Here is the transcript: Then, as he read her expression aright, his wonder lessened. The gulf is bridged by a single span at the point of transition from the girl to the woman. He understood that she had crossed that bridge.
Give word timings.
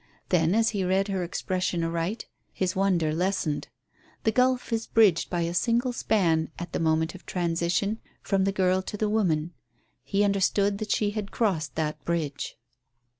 Then, 0.29 0.55
as 0.55 0.69
he 0.69 0.83
read 0.83 1.09
her 1.09 1.23
expression 1.23 1.83
aright, 1.83 2.25
his 2.51 2.75
wonder 2.75 3.13
lessened. 3.13 3.67
The 4.23 4.31
gulf 4.31 4.73
is 4.73 4.87
bridged 4.87 5.29
by 5.29 5.41
a 5.41 5.53
single 5.53 5.93
span 5.93 6.49
at 6.57 6.73
the 6.73 6.79
point 6.79 7.13
of 7.13 7.23
transition 7.27 7.99
from 8.23 8.43
the 8.45 8.51
girl 8.51 8.81
to 8.81 8.97
the 8.97 9.07
woman. 9.11 9.53
He 10.03 10.23
understood 10.23 10.79
that 10.79 10.89
she 10.89 11.11
had 11.11 11.29
crossed 11.29 11.75
that 11.75 12.03
bridge. 12.03 12.57